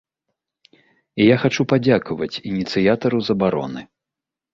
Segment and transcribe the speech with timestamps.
[1.19, 3.81] І я хачу падзякаваць ініцыятару забароны.